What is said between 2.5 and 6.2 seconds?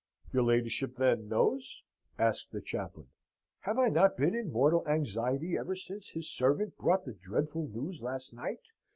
the chaplain. "Have I not been in mortal anxiety ever since